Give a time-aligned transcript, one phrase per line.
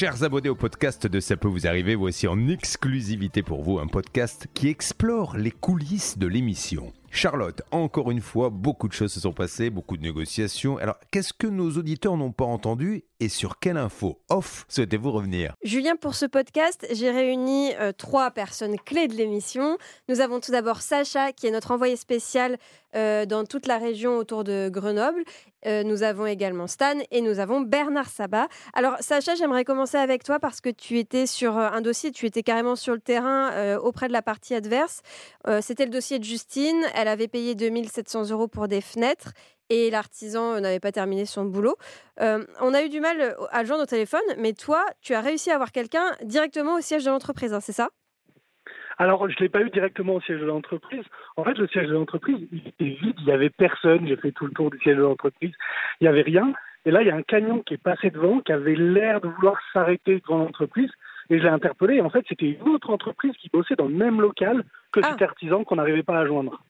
[0.00, 3.88] Chers abonnés au podcast de Ça peut vous arriver, voici en exclusivité pour vous un
[3.88, 6.92] podcast qui explore les coulisses de l'émission.
[7.10, 10.78] Charlotte, encore une fois, beaucoup de choses se sont passées, beaucoup de négociations.
[10.78, 15.54] Alors, qu'est-ce que nos auditeurs n'ont pas entendu et sur quelle info off souhaitez-vous revenir?
[15.64, 19.78] Julien, pour ce podcast, j'ai réuni euh, trois personnes clés de l'émission.
[20.08, 22.58] Nous avons tout d'abord Sacha, qui est notre envoyé spécial
[22.94, 25.24] euh, dans toute la région autour de Grenoble.
[25.66, 28.48] Euh, nous avons également Stan et nous avons Bernard Sabat.
[28.74, 32.42] Alors, Sacha, j'aimerais commencer avec toi parce que tu étais sur un dossier, tu étais
[32.42, 35.02] carrément sur le terrain auprès de la partie adverse.
[35.60, 36.82] C'était le dossier de Justine.
[36.94, 39.32] Elle avait payé 2700 euros pour des fenêtres
[39.70, 41.76] et l'artisan euh, n'avait pas terminé son boulot.
[42.20, 45.14] Euh, on a eu du mal euh, à le joindre au téléphone, mais toi, tu
[45.14, 47.90] as réussi à avoir quelqu'un directement au siège de l'entreprise, hein, c'est ça?
[48.98, 51.04] Alors, je ne l'ai pas eu directement au siège de l'entreprise.
[51.36, 54.06] En fait, le siège de l'entreprise, il était vide, il n'y avait personne.
[54.08, 55.52] J'ai fait tout le tour du siège de l'entreprise.
[56.00, 56.52] Il n'y avait rien.
[56.84, 59.28] Et là, il y a un camion qui est passé devant, qui avait l'air de
[59.28, 60.90] vouloir s'arrêter devant l'entreprise.
[61.30, 61.96] Et je l'ai interpellé.
[61.96, 65.10] Et en fait, c'était une autre entreprise qui bossait dans le même local que ah.
[65.10, 66.60] cet artisan qu'on n'arrivait pas à joindre.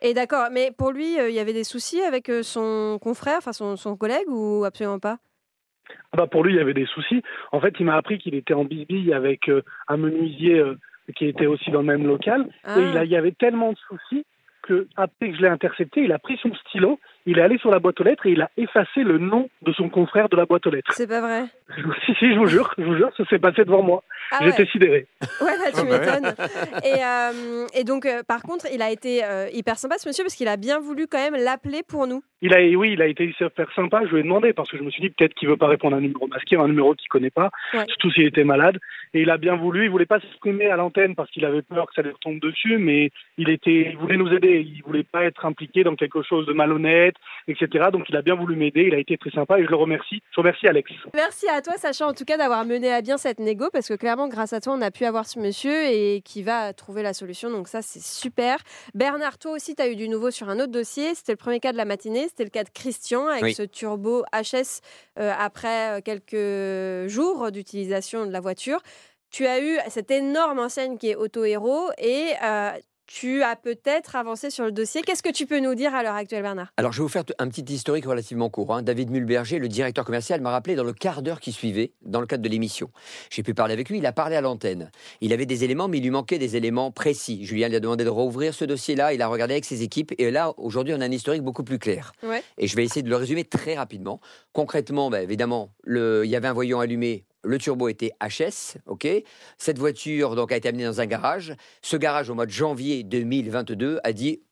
[0.00, 3.38] Et d'accord, mais pour lui, euh, il y avait des soucis avec euh, son confrère,
[3.38, 5.18] enfin son, collègue, ou absolument pas?
[6.12, 7.22] Ah bah Pour lui, il y avait des soucis.
[7.52, 10.62] En fait, il m'a appris qu'il était en bisbille avec euh, un menuisier
[11.16, 12.46] qui était aussi dans le même local.
[12.76, 13.04] Et il, ah.
[13.04, 14.24] il y avait tellement de soucis
[14.62, 17.70] que après que je l'ai intercepté, il a pris son stylo, il est allé sur
[17.70, 20.46] la boîte aux lettres et il a effacé le nom de son confrère de la
[20.46, 20.92] boîte aux lettres.
[20.92, 21.44] C'est pas vrai.
[22.06, 24.02] Si, si, je vous jure, je vous jure, ça s'est passé devant moi.
[24.30, 25.06] Ah J'étais sidéré.
[25.40, 26.34] Ouais, là, tu ah bah m'étonnes.
[26.84, 30.24] Et, euh, et, donc, euh, par contre, il a été euh, hyper sympa ce monsieur
[30.24, 32.22] parce qu'il a bien voulu quand même l'appeler pour nous.
[32.40, 34.02] Il a, oui, il a été super sympa.
[34.04, 35.94] Je lui ai demandé parce que je me suis dit peut-être qu'il veut pas répondre
[35.94, 37.50] à un numéro masqué, un numéro qu'il connaît pas,
[37.88, 38.78] surtout s'il était malade.
[39.14, 39.84] Et il a bien voulu.
[39.84, 42.76] Il voulait pas s'exprimer à l'antenne parce qu'il avait peur que ça lui retombe dessus,
[42.76, 44.60] mais il était, il voulait nous aider.
[44.66, 47.14] Il voulait pas être impliqué dans quelque chose de malhonnête,
[47.48, 47.86] etc.
[47.92, 48.84] Donc il a bien voulu m'aider.
[48.88, 50.22] Il a été très sympa et je le remercie.
[50.32, 50.90] Je remercie Alex.
[51.14, 53.94] Merci à toi, Sacha, en tout cas d'avoir mené à bien cette négo parce que
[53.94, 57.14] clairement, grâce à toi, on a pu avoir ce monsieur et qui va trouver la
[57.14, 57.50] solution.
[57.50, 58.58] Donc ça, c'est super.
[58.94, 61.14] Bernard, toi aussi, tu as eu du nouveau sur un autre dossier.
[61.14, 62.26] C'était le premier cas de la matinée.
[62.28, 64.80] C'était le cas de Christian avec ce turbo HS
[65.18, 68.80] euh, après euh, quelques jours d'utilisation de la voiture.
[69.30, 72.70] Tu as eu cette énorme enseigne qui est Auto Hero et euh,
[73.06, 75.02] tu as peut-être avancé sur le dossier.
[75.02, 76.72] Qu'est-ce que tu peux nous dire à l'heure actuelle, Bernard?
[76.76, 78.74] Alors, je vais vous faire un petit historique relativement court.
[78.74, 78.82] Hein.
[78.82, 82.26] David Mulberger, le directeur commercial, m'a rappelé dans le quart d'heure qui suivait, dans le
[82.26, 82.90] cadre de l'émission.
[83.30, 84.90] J'ai pu parler avec lui, il a parlé à l'antenne.
[85.20, 87.44] Il avait des éléments, mais il lui manquait des éléments précis.
[87.44, 90.30] Julien lui a demandé de rouvrir ce dossier-là, il a regardé avec ses équipes, et
[90.30, 92.12] là, aujourd'hui, on a un historique beaucoup plus clair.
[92.58, 94.20] Et je vais essayer de le résumer très rapidement.
[94.52, 96.22] Concrètement, bah, évidemment, le...
[96.24, 99.06] il y avait un voyant allumé le turbo était HS, ok.
[99.58, 101.54] Cette voiture donc a été amenée dans un garage.
[101.82, 104.42] Ce garage, au mois de janvier 2022, a dit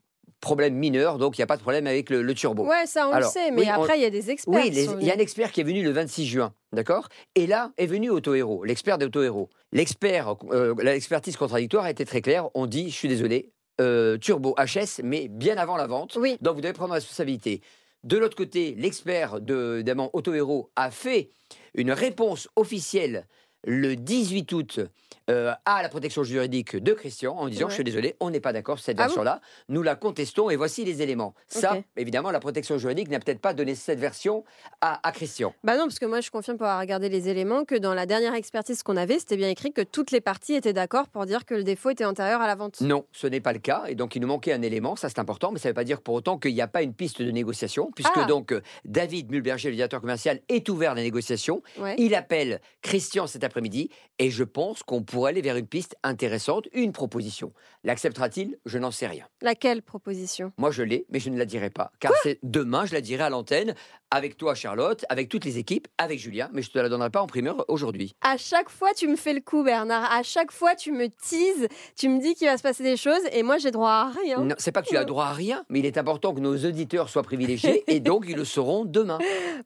[0.40, 2.66] problème mineur, donc il n'y a pas de problème avec le, turbo.
[2.66, 4.54] Ouais, ça on le sait, mais après il y a des experts.
[4.54, 4.70] Oui,
[5.00, 7.86] il y a un expert qui est venu le 26 juin, d'accord Et là est
[7.86, 9.48] venu Autohero, l'expert d'Autohero.
[9.70, 12.48] L'expert, euh, l'expertise contradictoire a été très claire.
[12.54, 16.18] On dit, je suis désolé, euh, turbo HS, mais bien avant la vente.
[16.20, 16.36] Oui.
[16.42, 17.62] Donc vous devez prendre la responsabilité.
[18.04, 21.30] De l'autre côté, l'expert de Autohero a fait
[21.74, 23.26] une réponse officielle
[23.64, 24.80] le 18 août
[25.30, 28.52] euh, à la protection juridique de Christian en disant Je suis désolé, on n'est pas
[28.52, 31.34] d'accord sur cette ah version-là, nous la contestons et voici les éléments.
[31.46, 34.44] Ça, évidemment, la protection juridique n'a peut-être pas donné cette version
[34.80, 35.54] à, Christian.
[35.62, 38.06] Bah non, parce que moi je confirme pour avoir regardé les éléments que dans la
[38.06, 41.44] dernière expertise qu'on avait, c'était bien écrit que toutes les parties étaient d'accord pour dire
[41.44, 42.80] que le défaut était antérieur à la vente.
[42.80, 45.18] Non, ce n'est pas le cas et donc il nous manquait un élément, ça c'est
[45.18, 47.22] important, mais ça ne veut pas dire pour autant qu'il n'y a pas une piste
[47.22, 48.24] de négociation, puisque ah.
[48.24, 51.62] donc euh, David Mulberger, le directeur commercial, est ouvert à la négociation.
[51.98, 56.68] Il appelle Christian cet après-midi et je pense qu'on pourrait aller vers une piste intéressante,
[56.72, 57.52] une proposition.
[57.84, 58.58] L'acceptera-t-il?
[58.64, 59.26] Je n'en sais rien.
[59.42, 60.52] Laquelle proposition?
[60.56, 61.92] Moi, je l'ai, mais je ne la dirai pas.
[62.00, 63.74] Car c'est demain, je la dirai à l'antenne,
[64.10, 67.10] avec toi, Charlotte, avec toutes les équipes, avec Julien, mais je ne te la donnerai
[67.10, 68.14] pas en primeur aujourd'hui.
[68.20, 70.10] À chaque fois, tu me fais le coup, Bernard.
[70.12, 73.22] À chaque fois, tu me teases, tu me dis qu'il va se passer des choses,
[73.32, 74.40] et moi, j'ai droit à rien.
[74.40, 76.56] Non, c'est pas que tu as droit à rien, mais il est important que nos
[76.56, 79.18] auditeurs soient privilégiés, et donc ils le seront demain.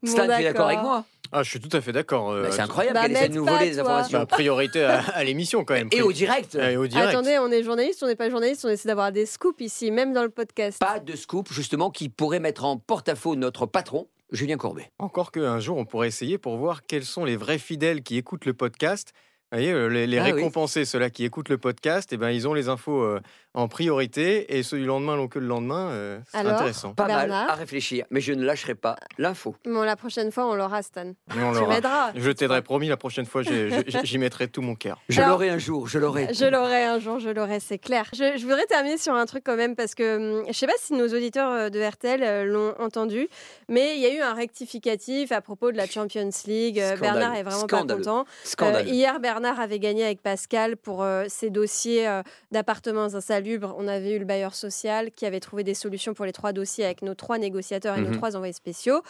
[0.05, 1.05] Stan, tu es d'accord avec moi?
[1.33, 2.31] Ah, je suis tout à fait d'accord.
[2.31, 4.19] Euh, c'est incroyable bah, qu'elle essaie de nous voler des informations.
[4.19, 5.89] Bah, priorité à, l'émission quand même.
[5.93, 6.55] Et au direct.
[6.55, 7.09] Et au direct.
[7.09, 10.13] Attendez, on est journaliste, on n'est pas journaliste, on essaie d'avoir des scoops ici, même
[10.13, 10.79] dans le podcast.
[10.79, 14.91] Pas de scoop justement qui pourrait mettre en porte-à-faux notre patron, Julien Courbet.
[14.99, 18.45] Encore qu'un jour, on pourrait essayer pour voir quels sont les vrais fidèles qui écoutent
[18.45, 19.13] le podcast
[19.53, 20.33] Vous voyez, euh, les, les Ah oui.
[20.33, 23.21] récompensés, ceux-là qui écoutent le podcast, eh ben, ils ont les infos euh,
[23.55, 25.89] en priorité et ceux du lendemain l'ont que le lendemain.
[25.91, 26.95] euh, c'est Alors intéressant.
[26.95, 29.55] Pas mal Bernard à réfléchir, mais je ne lâcherai pas l'info.
[29.65, 31.13] Bon, la prochaine fois, on l'aura, Stan.
[31.31, 31.75] On Tu l'aura.
[31.75, 32.11] m'aideras.
[32.17, 35.01] Je t'aiderai promis, la prochaine fois, j'ai- j'ai- j'y mettrai tout mon cœur.
[35.09, 36.35] Je Alors- l'aurai un jour, je l'aurai.
[36.35, 38.07] Je l'aurai un jour, je l'aurai, c'est clair.
[38.15, 40.73] Je, je voudrais terminer sur un truc quand même parce que hum, je sais pas
[40.81, 43.29] si nos auditeurs euh, de RTL l'ont entendu,
[43.69, 46.81] mais il y a eu un rectificatif à propos de la Champions League.
[46.83, 46.99] Scandale.
[47.01, 48.25] Bernard est vraiment pas content.
[48.43, 48.87] Scandale.
[48.89, 52.23] Euh, hier, Bernard avait gagné avec Pascal pour euh, ses dossiers euh,
[52.53, 53.75] d'appartements insalubres.
[53.79, 56.85] On avait eu le bailleur social qui avait trouvé des solutions pour les trois dossiers
[56.85, 58.17] avec nos trois négociateurs et nos Mhm.
[58.17, 59.03] trois envoyés spéciaux.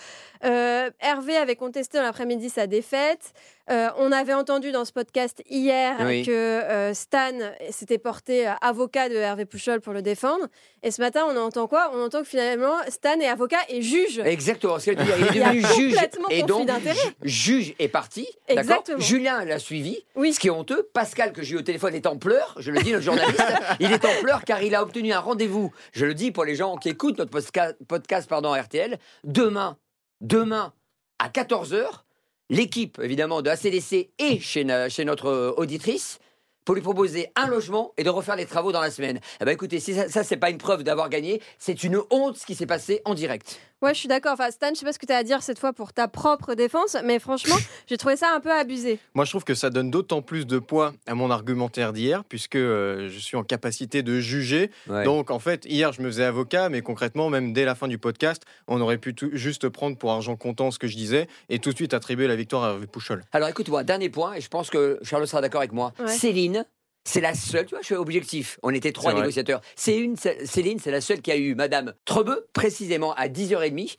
[0.45, 3.33] Euh, Hervé avait contesté dans l'après-midi sa défaite.
[3.69, 6.25] Euh, on avait entendu dans ce podcast hier Oui.
[6.25, 7.33] que Stan
[7.71, 10.47] s'était porté avocat de Hervé Pouchol pour le défendre.
[10.85, 11.91] Et ce matin, on entend quoi?
[11.93, 14.21] On entend que finalement, Stan est avocat et juge.
[14.25, 15.03] Exactement, ce qu'elle dit.
[15.33, 15.97] Il est devenu juge.
[16.31, 16.69] Et donc,
[17.23, 18.29] juge est parti.
[18.47, 19.01] Exactement.
[19.01, 19.99] Julien l'a suivi.
[20.17, 20.33] Oui.
[20.33, 22.55] Ce qui est honteux, Pascal, que j'ai eu au téléphone, est en pleurs.
[22.59, 23.43] Je le dis, le journaliste.
[23.81, 25.73] il est en pleurs car il a obtenu un rendez-vous.
[25.93, 27.31] Je le dis pour les gens qui écoutent notre
[27.87, 28.99] podcast pardon, RTL.
[29.25, 29.77] Demain,
[30.21, 30.73] demain,
[31.19, 31.87] à 14h,
[32.51, 36.19] l'équipe, évidemment, de ACDC et chez, chez notre euh, auditrice
[36.67, 39.21] pour lui proposer un logement et de refaire les travaux dans la semaine.
[39.41, 42.37] Eh ben écoutez, si ça, ça c'est pas une preuve d'avoir gagné, c'est une honte
[42.37, 43.61] ce qui s'est passé en direct.
[43.83, 44.33] Ouais, je suis d'accord.
[44.33, 46.09] Enfin, Stan, je sais pas ce que tu as à dire cette fois pour ta
[46.09, 47.57] propre défense, mais franchement,
[47.87, 48.99] j'ai trouvé ça un peu abusé.
[49.15, 52.57] Moi, je trouve que ça donne d'autant plus de poids à mon argumentaire d'hier, puisque
[52.57, 54.71] euh, je suis en capacité de juger.
[55.05, 57.99] Donc, en fait, hier, je me faisais avocat, mais concrètement, même dès la fin du
[57.99, 61.59] podcast, on aurait pu tout- juste prendre pour argent comptant ce que je disais et
[61.59, 63.23] tout de suite attribuer la victoire à Hervé Pouchol.
[63.33, 65.93] Alors écoute-moi, dernier point, et je pense que Charles sera d'accord avec moi.
[65.99, 66.09] Ouais.
[66.09, 66.65] Céline,
[67.07, 68.59] c'est la seule, tu vois, je suis objectif.
[68.63, 69.61] On était trois négociateurs.
[69.77, 73.97] C'est une, c'est- Céline, c'est la seule qui a eu Madame Trebeu, précisément à 10h30,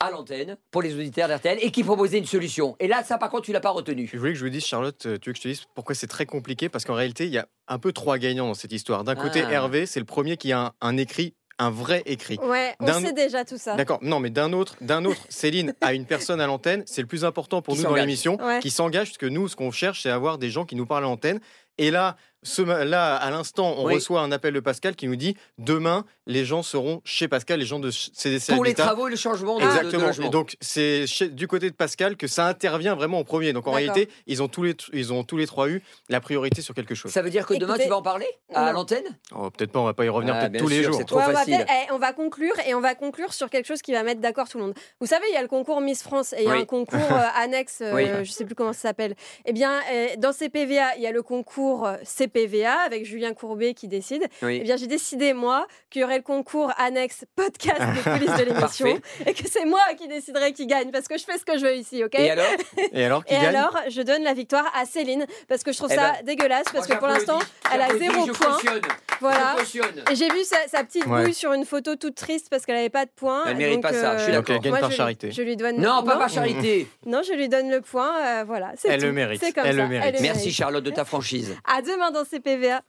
[0.00, 2.76] à l'antenne, pour les auditeurs d'RTL, et qui proposait une solution.
[2.80, 4.08] Et là, ça, par contre, tu l'as pas retenu.
[4.12, 5.94] Je voulais que je vous dise, Charlotte, euh, tu veux que je te dise pourquoi
[5.94, 6.68] c'est très compliqué?
[6.68, 9.02] Parce qu'en réalité, il y a un peu trois gagnants dans cette histoire.
[9.04, 9.50] D'un côté, Ah.
[9.52, 12.38] Hervé, c'est le premier qui a un, un écrit, un vrai écrit.
[12.40, 13.74] Ouais, on sait déjà tout ça.
[13.74, 13.98] D'accord.
[14.02, 16.84] Non, mais d'un autre, d'un autre, Céline a une personne à l'antenne.
[16.86, 18.60] C'est le plus important pour Qui nous dans l'émission, Ouais.
[18.60, 21.02] qui s'engage, parce que nous, ce qu'on cherche, c'est avoir des gens qui nous parlent
[21.04, 21.40] à l'antenne.
[21.76, 23.94] Et là, ce, là, à l'instant, on Oui.
[23.94, 27.66] reçoit un appel de Pascal qui nous dit demain, les gens seront chez Pascal, les
[27.66, 30.06] gens de CDC Pour les travaux et le changement de, de- de Exactement.
[30.06, 30.28] logement.
[30.30, 31.04] Donc c'est
[31.34, 33.52] du côté de Pascal que ça intervient vraiment en premier.
[33.52, 36.62] Donc en réalité, ils ont tous les ils ont tous les trois eu la priorité
[36.62, 37.10] sur quelque chose.
[37.12, 39.04] Ça veut dire que demain, Écoutez- tu vas en parler à l'antenne?
[39.34, 40.94] Oh, peut-être pas, on va pas y revenir Ah, tous les jours.
[40.96, 41.64] c'est trop Ouais, on, va facile.
[41.68, 44.48] eh, on va conclure et on va conclure sur quelque chose qui va mettre d'accord
[44.48, 44.74] tout le monde.
[45.00, 46.60] Vous savez, il y a le concours Miss France et il y a Oui.
[46.62, 48.06] un concours euh, annexe, euh, Oui.
[48.22, 49.14] je sais plus comment ça s'appelle.
[49.44, 51.96] Eh bien, euh, dans CPVA, il y a le concours euh,
[52.28, 54.26] CPVA avec Julien Courbet qui décide.
[54.42, 54.58] Oui.
[54.60, 58.44] Eh bien, j'ai décidé, moi, qu'il y aurait le concours annexe podcast des coulisses de
[58.52, 61.58] l'émission et que c'est moi qui déciderai qui gagne parce que je fais ce que
[61.58, 62.14] je veux ici, ok?
[62.18, 62.46] Et alors?
[62.92, 63.56] Et alors qui Et gagne?
[63.56, 66.66] alors, je donne la victoire à Céline parce que je trouve Eh ça ben, dégueulasse
[66.72, 67.38] parce que pour l'instant,
[67.72, 68.58] elle a zéro point.
[69.20, 69.56] Voilà.
[70.14, 71.24] J'ai vu sa, sa petite Ouais.
[71.24, 73.44] bouille sur une photo toute triste parce qu'elle n'avait pas de points.
[73.46, 74.56] Elle mérite Donc, pas ça, je suis Donc d'accord.
[74.56, 75.32] elle gagne moi, par je, charité.
[75.32, 75.76] Je lui donne.
[75.80, 76.86] Non, pas par charité.
[77.06, 78.12] Non, je lui donne le point.
[78.20, 79.06] euh, voilà, c'est Elle tout.
[79.06, 79.82] le mérite, C'est comme elle ça.
[79.82, 80.16] le mérite.
[80.20, 81.56] Merci Charlotte de ta franchise.
[81.64, 82.82] À demain dans CPVA.